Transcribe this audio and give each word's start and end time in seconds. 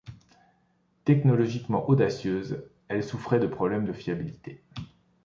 Technologiquement 1.05 1.87
audacieuses, 1.87 2.63
elles 2.87 3.03
souffraient 3.03 3.37
de 3.37 3.45
problèmes 3.45 3.85
de 3.85 3.93
fiabilité. 3.93 4.59